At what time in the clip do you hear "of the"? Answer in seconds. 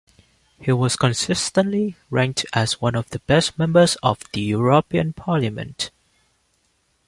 2.95-3.19, 3.97-4.41